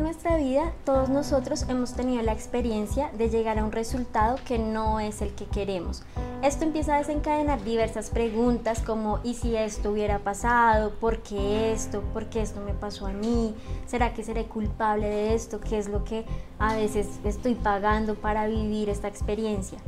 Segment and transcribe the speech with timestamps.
[0.00, 5.00] nuestra vida, todos nosotros hemos tenido la experiencia de llegar a un resultado que no
[5.00, 6.02] es el que queremos.
[6.42, 10.90] Esto empieza a desencadenar diversas preguntas como ¿y si esto hubiera pasado?
[11.00, 12.02] ¿Por qué esto?
[12.12, 13.54] ¿Por qué esto me pasó a mí?
[13.86, 15.60] ¿Será que seré culpable de esto?
[15.60, 16.24] ¿Qué es lo que
[16.58, 19.78] a veces estoy pagando para vivir esta experiencia?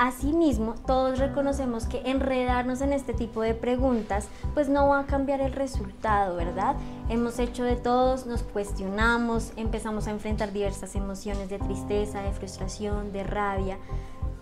[0.00, 5.42] Asimismo, todos reconocemos que enredarnos en este tipo de preguntas pues no va a cambiar
[5.42, 6.74] el resultado, ¿verdad?
[7.10, 13.12] Hemos hecho de todos, nos cuestionamos, empezamos a enfrentar diversas emociones de tristeza, de frustración,
[13.12, 13.76] de rabia.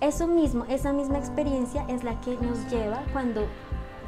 [0.01, 3.43] Eso mismo, esa misma experiencia es la que nos lleva cuando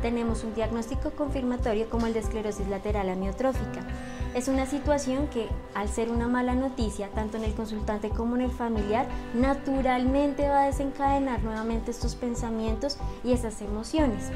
[0.03, 3.85] tenemos un diagnóstico confirmatorio como el de esclerosis lateral amiotrófica.
[4.33, 8.43] Es una situación que, al ser una mala noticia, tanto en el consultante como en
[8.43, 14.31] el familiar, naturalmente va a desencadenar nuevamente estos pensamientos y esas emociones.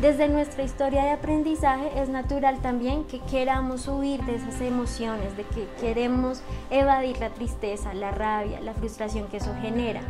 [0.00, 5.44] Desde nuestra historia de aprendizaje es natural también que queramos huir de esas emociones, de
[5.44, 10.00] que queremos evadir la tristeza, la rabia, la frustración que eso genera.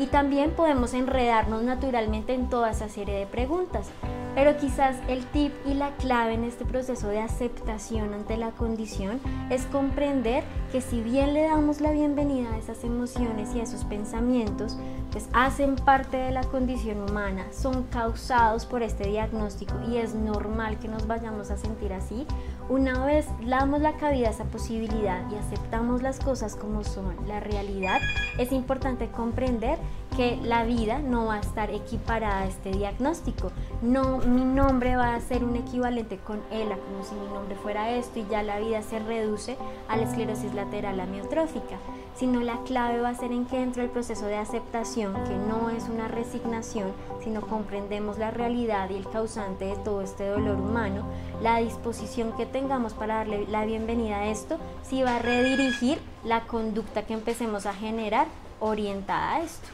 [0.00, 3.90] Y también podemos enredarnos naturalmente en toda esa serie de preguntas.
[4.34, 9.20] Pero quizás el tip y la clave en este proceso de aceptación ante la condición
[9.50, 12.39] es comprender que si bien le damos la bienvenida
[12.70, 14.76] esas emociones y esos pensamientos,
[15.10, 20.78] pues hacen parte de la condición humana, son causados por este diagnóstico y es normal
[20.78, 22.26] que nos vayamos a sentir así,
[22.68, 27.40] una vez damos la cabida a esa posibilidad y aceptamos las cosas como son, la
[27.40, 28.00] realidad,
[28.38, 29.78] es importante comprender
[30.16, 33.52] que la vida no va a estar equiparada a este diagnóstico.
[33.82, 37.90] No, mi nombre va a ser un equivalente con ELA, como si mi nombre fuera
[37.90, 39.56] esto y ya la vida se reduce
[39.88, 41.76] a la esclerosis lateral amiotrófica,
[42.16, 45.70] sino la clave va a ser en que dentro del proceso de aceptación, que no
[45.70, 51.04] es una resignación, sino comprendemos la realidad y el causante de todo este dolor humano,
[51.42, 56.46] la disposición que tengamos para darle la bienvenida a esto, sí va a redirigir la
[56.46, 58.26] conducta que empecemos a generar
[58.60, 59.68] orientada a esto.